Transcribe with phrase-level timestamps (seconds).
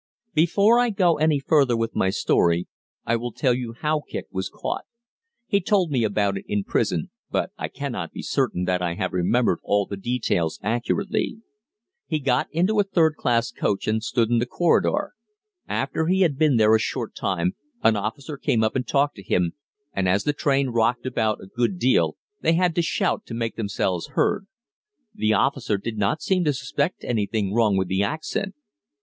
[0.33, 2.67] Before I go any farther with my story,
[3.05, 4.85] I will tell you how Kicq was caught.
[5.45, 9.13] He told me about it in prison, but I cannot be certain that I have
[9.13, 11.43] remembered all the details accurately.
[12.07, 15.13] He got into a third class coach and stood in the corridor.
[15.67, 19.23] After he had been there a short time an officer came up and talked to
[19.23, 19.53] him,
[19.93, 23.55] and as the train rocked about a good deal they had to shout to make
[23.55, 24.47] themselves heard.
[25.13, 28.55] The officer did not seem to suspect anything wrong with the accent.